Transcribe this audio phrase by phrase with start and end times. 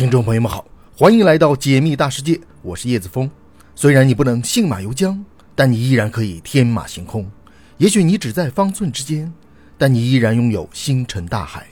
[0.00, 0.64] 听众朋友们好，
[0.96, 3.30] 欢迎来到解密大世界，我是叶子峰。
[3.74, 5.22] 虽然你不能信马由缰，
[5.54, 7.30] 但你依然可以天马行空。
[7.76, 9.30] 也许你只在方寸之间，
[9.76, 11.66] 但你依然拥有星辰大海。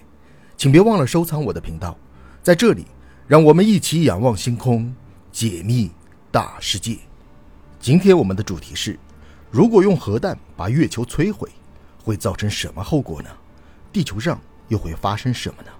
[0.58, 1.96] 请别忘了收藏我的频道，
[2.42, 2.84] 在这里，
[3.26, 4.94] 让我们一起仰望星空，
[5.32, 5.90] 解密
[6.30, 6.98] 大世界。
[7.80, 8.98] 今天我们的主题是：
[9.50, 11.48] 如果用核弹把月球摧毁，
[12.04, 13.30] 会造成什么后果呢？
[13.90, 15.70] 地球上又会发生什么呢？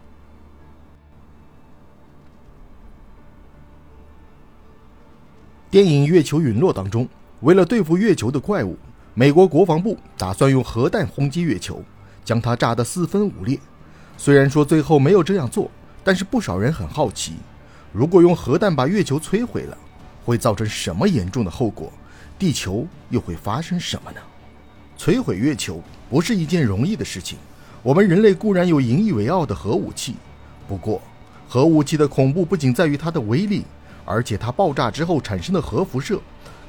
[5.71, 7.07] 电影《月球陨落》当中，
[7.41, 8.75] 为了对付月球的怪物，
[9.13, 11.85] 美国国防部打算用核弹轰击月球，
[12.25, 13.59] 将它炸得四分五裂。
[14.17, 15.71] 虽然说最后没有这样做，
[16.03, 17.35] 但是不少人很好奇，
[17.93, 19.77] 如果用核弹把月球摧毁了，
[20.25, 21.93] 会造成什么严重的后果？
[22.39, 24.21] 地球又会发生什么呢？
[24.99, 27.37] 摧毁月球不是一件容易的事情。
[27.83, 30.15] 我们人类固然有引以为傲的核武器，
[30.67, 31.03] 不过，
[31.47, 33.65] 核武器的恐怖不仅在于它的威力。
[34.11, 36.19] 而且它爆炸之后产生的核辐射，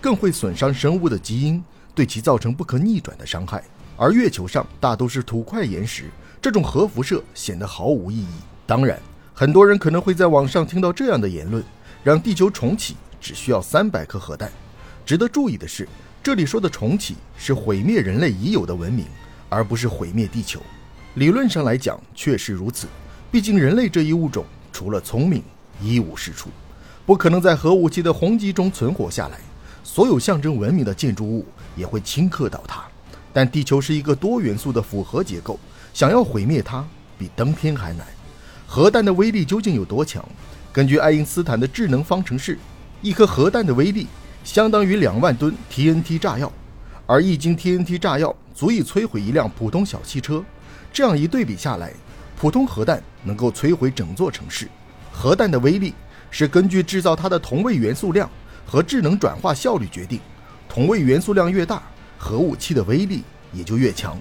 [0.02, 1.64] 更会损伤生物的基因，
[1.96, 3.64] 对其造成不可逆转的伤害。
[3.96, 6.10] 而月球上大都是土块岩石，
[6.42, 8.28] 这种核辐射显得毫无意义。
[8.68, 9.00] 当然，
[9.34, 11.64] 很多人可能会在网上听到这样的言论：
[12.04, 14.52] 让地球重启只需要三百颗核弹。
[15.06, 15.88] 值得注意的是，
[16.22, 19.06] 这里说的重启是毁灭人类已有的文明，
[19.48, 20.62] 而不是毁灭地球。
[21.16, 22.86] 理论上来讲，确实如此。
[23.32, 24.44] 毕竟人类这一物种
[24.74, 25.42] 除了聪明，
[25.82, 26.50] 一无是处。
[27.10, 29.40] 不可能在核武器的轰击中存活下来，
[29.84, 31.44] 所有象征文明的建筑物
[31.76, 32.84] 也会顷刻倒塌。
[33.34, 35.60] 但地球是一个多元素的复合结构，
[35.92, 36.86] 想要毁灭它
[37.18, 38.06] 比登天还难。
[38.68, 40.24] 核弹的威力究竟有多强？
[40.72, 42.60] 根据爱因斯坦的智能方程式，
[43.02, 44.06] 一颗核弹的威力
[44.44, 46.54] 相当于两万吨 TNT 炸药，
[47.08, 50.46] 而一斤 TNT 炸药足以摧毁一辆普通小汽车。
[50.94, 51.92] 这样一对比下来，
[52.40, 54.68] 普通核弹能够摧毁整座城市。
[55.12, 55.96] 核弹的威力。
[56.32, 58.30] 是根据制造它的同位元素量
[58.66, 60.20] 和智能转化效率决定，
[60.68, 61.82] 同位元素量越大，
[62.18, 64.18] 核武器的威力也就越强。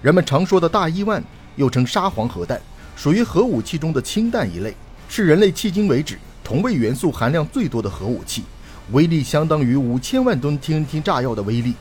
[0.00, 1.22] 人们常说的大伊万，
[1.56, 2.60] 又称沙皇核弹，
[2.96, 4.74] 属于核武器中的氢弹一类，
[5.08, 8.42] 是人类迄今为止同位元素含量最多的核武器，
[8.90, 11.74] 威力相当于五千万吨 TNT 炸药的威力。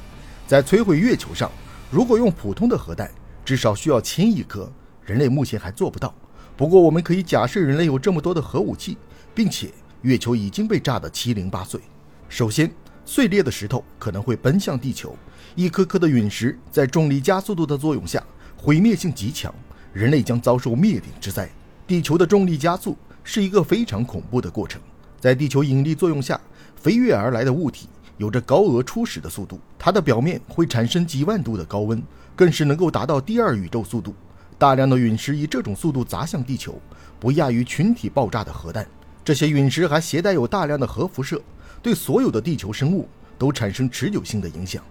[0.45, 1.49] 在摧毁月球上，
[1.89, 3.09] 如果用普通的核弹，
[3.43, 4.71] 至少需要千亿颗，
[5.03, 6.13] 人类目前还做不到。
[6.61, 8.95] 不过，我们可以假设人类有这么多的核武器。
[9.33, 9.71] 并且
[10.03, 11.81] 月球已经被炸得七零八碎。
[12.29, 12.71] 首先，
[13.03, 15.15] 碎裂的石头可能会奔向地球，
[15.55, 18.23] 一颗颗的陨石在重力加速度的作用下，
[18.55, 19.51] 毁灭性极强，
[19.91, 21.49] 人类将遭受灭顶之灾。
[21.87, 24.79] 地球的重力加速是一个非常恐怖的过程，
[25.19, 26.39] 在地球引力作用下，
[26.75, 32.03] 飞跃而来的物体有着高额初始的速度，它的表面会产生几万度的高温，
[32.35, 34.13] 更是能够达到第二宇宙速度。
[34.61, 36.79] 大量的陨石以这种速度砸向地球，
[37.19, 38.87] 不亚于群体爆炸的核弹。
[39.25, 41.41] 这些陨石还携带有大量的核辐射，
[41.81, 44.83] 对所有的地球生物都产生持久性的影响。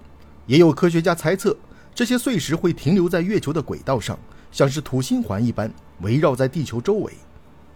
[0.44, 1.56] 也有科学家猜测，
[1.94, 4.19] 这些碎石会停留在月球的轨道上，
[4.50, 7.12] 像是土星环一般围绕在地球周围。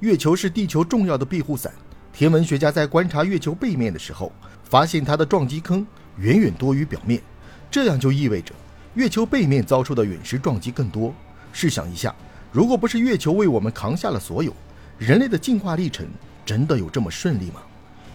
[0.01, 1.73] 月球是地球重要的庇护伞。
[2.13, 4.33] 天文学家在观察月球背面的时候，
[4.65, 7.23] 发现它的撞击坑远远多于表面，
[7.71, 8.53] 这样就意味着
[8.95, 11.15] 月球背面遭受的陨石撞击更多。
[11.55, 12.15] 试想一下，
[12.53, 14.53] 如果不是月球为我们扛下了所有，
[14.99, 16.07] 人类的进化历程。
[16.45, 17.63] 真的有这么顺利吗？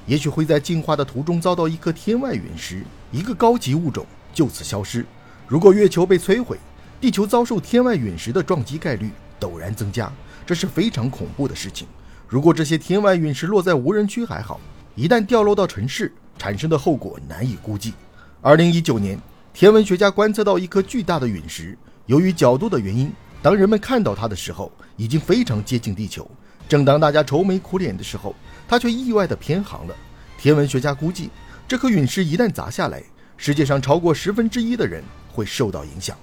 [0.06, 5.04] 也许会在进化的途中遭到一颗天外陨石，一个高级物种就此消失。
[5.48, 6.60] 如果月球被摧毁，
[7.02, 10.12] 地球遭受天外陨石的撞击概率陡然增加，
[10.46, 11.88] 这是非常恐怖的事情。
[12.28, 14.60] 如果这些天外陨石落在无人区还好，
[14.94, 17.94] 一旦掉落到城市，产生的后果难以估计。
[18.42, 19.20] 二零一九年，
[19.54, 21.76] 天文学家观测到一颗巨大的陨石，
[22.06, 23.12] 由于角度的原因，
[23.42, 26.30] 当人们看到它的时候，已经非常接近地球。
[26.68, 28.36] 正当大家愁眉苦脸的时候，
[28.68, 29.96] 它却意外地偏航了。
[30.38, 31.30] 天文学家估计，
[31.68, 33.02] 这颗陨石一旦砸下来，
[33.38, 35.02] 世界上超过十分之一的人
[35.32, 36.18] 会受到影响。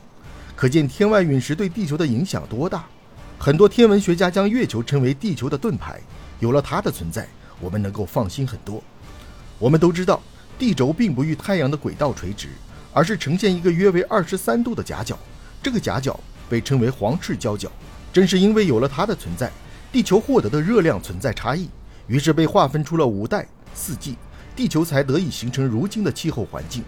[0.54, 2.84] 可见天外陨石对地球的影响多大。
[3.38, 6.00] 很多天文学家将月球称为地球的盾牌，
[6.40, 7.26] 有了它的存在，
[7.60, 8.82] 我们能够放心很多。
[9.58, 10.22] 我们都知道，
[10.58, 12.48] 地轴并不与太阳的轨道垂直，
[12.92, 15.18] 而是呈现一个约为二十三度的夹角。
[15.62, 16.18] 这个夹角
[16.48, 17.70] 被称为黄赤交角。
[18.12, 19.50] 正是因为有了它的存在。
[19.92, 21.70] 地球获得的热量存在差异，
[22.06, 24.16] 于是被划分出了五代四季，
[24.54, 26.82] 地球才得以形成如今的气候环境。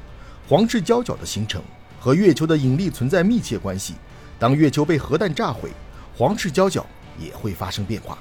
[0.47, 1.63] 黄赤交角的形成
[2.01, 3.95] 和月球的引力存在密切关系。
[4.39, 5.71] 当月球被核弹炸毁，
[6.17, 6.85] 黄赤交角
[7.19, 8.19] 也会发生变化，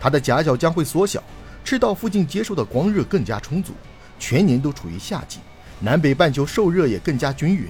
[0.00, 1.22] 它的夹角将会缩小，
[1.64, 3.72] 赤道附近接受的光热更加充足，
[4.18, 5.40] 全年都处于夏季，
[5.80, 7.66] 南北半球受热也更加均匀。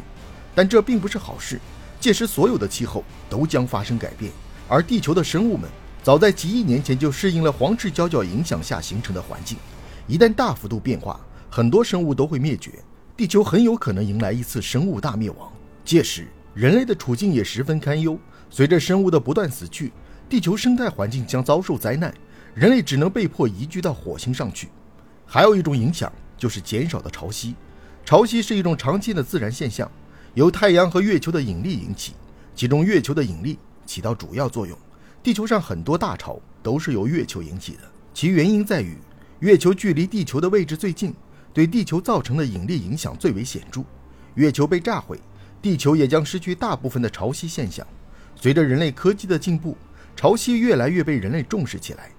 [0.55, 1.59] 但这并不是好事，
[2.01, 4.33] 届时所有的气候都将发生改变，
[4.67, 5.69] 而地球的生物们。
[6.03, 9.59] 早在几亿年前就适应了黄赤交角影响下形成的环境。
[10.07, 11.21] 一旦大幅度变化，
[11.51, 12.73] 很多生物都会灭绝，
[13.15, 15.53] 地球很有可能迎来一次生物大灭亡。
[15.85, 18.19] 届时，人类的处境也十分堪忧。
[18.49, 19.93] 随着生物的不断死去，
[20.27, 22.13] 地球生态环境将遭受灾难，
[22.55, 24.71] 人类只能被迫移居到火星上去。
[25.27, 27.55] 还有一种影响就是减少的潮汐。
[28.07, 29.89] 潮汐是一种常见的自然现象，
[30.35, 32.13] 由太阳和月球的引力引起，
[32.55, 34.79] 其中月球的引力起到主要作用。
[35.23, 37.81] 地球上很多大潮都是由月球引起的，
[38.15, 38.97] 其原因在于
[39.41, 41.13] 月球距离地球的位置最近，
[41.53, 43.83] 对地球造成的引力影响最为显著。
[44.37, 45.19] 月球被炸毁，
[45.61, 47.87] 地球也将失去大部分的潮汐现象。
[48.37, 49.77] 随着人类科技的进步，
[50.15, 52.11] 潮汐越来越被人类重视起来。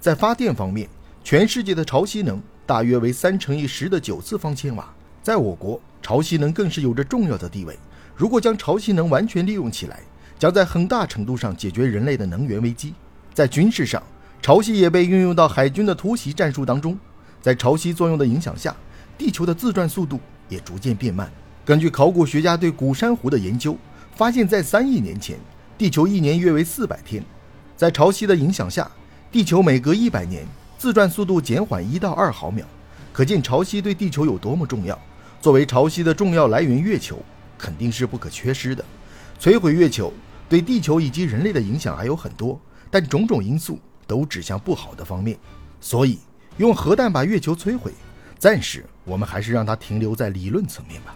[0.00, 0.88] 在发电方面，
[1.22, 7.78] 全世界的潮汐能大约为三乘以十的九次方千瓦，在我国，潮汐能更是有着重要的地位。
[8.16, 10.00] 如果将潮汐能完全利用起来，
[10.38, 12.94] 将在很大程度上解决人类的能源危机。
[13.32, 14.02] 在军事上，
[14.42, 16.98] 潮汐也被运用到海军的突袭战术当中。
[17.40, 18.74] 在潮汐作用的影响下，
[19.16, 21.30] 地球的自转速度也逐渐变慢。
[21.64, 23.76] 根据考古学家对古珊瑚的研究，
[24.14, 25.38] 发现，在三亿年前，
[25.78, 27.24] 地球一年约为四百天。
[27.76, 28.90] 在潮汐的影响下，
[29.32, 30.44] 地球每隔一百年
[30.76, 32.66] 自转速度减缓一到二毫秒。
[33.12, 34.98] 可见潮汐对地球有多么重要。
[35.40, 37.18] 作为潮汐的重要来源，月球
[37.58, 38.84] 肯定是不可缺失的。
[39.40, 40.12] 摧毁月球。
[40.48, 42.60] 对地球以及人类的影响还有很多，
[42.90, 45.38] 但种种因素都指向不好的方面，
[45.80, 46.18] 所以
[46.56, 47.92] 用核弹把月球摧毁，
[48.36, 51.14] 暂时我们还是让它停留在理论层面吧。